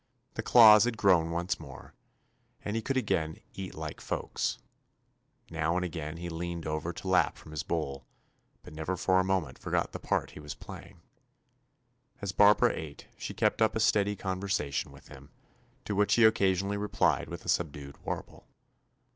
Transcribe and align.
The 0.33 0.41
claws 0.41 0.85
had 0.85 0.97
grown 0.97 1.29
once 1.29 1.59
more, 1.59 1.93
and 2.65 2.75
he 2.75 2.81
could 2.81 2.97
again 2.97 3.37
"eat 3.53 3.75
like 3.75 4.01
folks." 4.01 4.57
Now 5.51 5.75
and 5.75 5.85
again 5.85 6.17
he 6.17 6.27
leaned 6.27 6.65
over 6.65 6.91
to 6.91 7.07
lap 7.07 7.37
from 7.37 7.51
his 7.51 7.61
bowl, 7.61 8.07
but 8.63 8.73
never 8.73 8.97
for 8.97 9.19
a 9.19 9.23
moment 9.23 9.59
forgot 9.59 9.91
the 9.91 9.99
part 9.99 10.31
he 10.31 10.39
was 10.39 10.55
playing. 10.55 11.01
As 12.19 12.31
Barbara 12.31 12.73
ate 12.75 13.05
she 13.15 13.35
kept 13.35 13.61
up 13.61 13.75
a 13.75 13.79
steady 13.79 14.15
conversation 14.15 14.91
with 14.91 15.09
him, 15.09 15.29
to 15.85 15.93
which 15.93 16.15
he 16.15 16.23
occasionally 16.23 16.77
replied 16.77 17.29
with 17.29 17.45
a 17.45 17.47
subdued 17.47 17.95
warble. 18.03 18.47